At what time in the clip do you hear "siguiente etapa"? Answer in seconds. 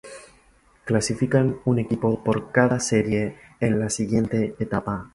3.91-5.09